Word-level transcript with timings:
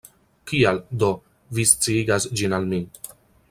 Kial, 0.51 0.79
do, 1.03 1.11
vi 1.59 1.67
sciigas 1.73 2.29
ĝin 2.41 2.57
al 2.61 2.67
mi? 2.75 2.85